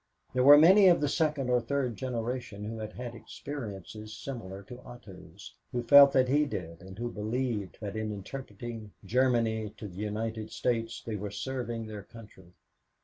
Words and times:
There 0.33 0.41
were 0.43 0.57
many 0.57 0.87
of 0.87 0.99
the 0.99 1.07
second 1.07 1.51
or 1.51 1.61
third 1.61 1.95
generations 1.95 2.67
who 2.67 2.79
had 2.79 2.93
had 2.93 3.13
experiences 3.13 4.17
similar 4.17 4.63
to 4.63 4.81
Otto's, 4.81 5.53
who 5.71 5.83
felt 5.83 6.15
as 6.15 6.27
he 6.27 6.45
did 6.47 6.81
and 6.81 6.97
who 6.97 7.11
believed 7.11 7.77
that 7.81 7.95
in 7.95 8.11
interpreting 8.11 8.93
Germany 9.05 9.69
to 9.77 9.87
the 9.87 9.99
United 9.99 10.51
States 10.51 11.03
they 11.05 11.17
were 11.17 11.29
serving 11.29 11.85
their 11.85 12.01
country. 12.01 12.51